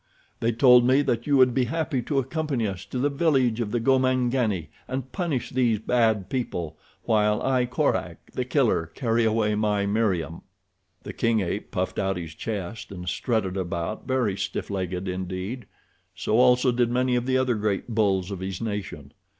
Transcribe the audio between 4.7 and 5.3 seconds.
and